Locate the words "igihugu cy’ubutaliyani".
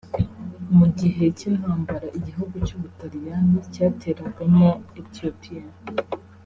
2.17-3.57